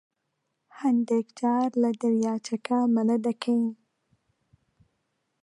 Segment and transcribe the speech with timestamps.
[0.81, 3.65] هەندێک جار لە دەریاچەکە مەلە دەکەین.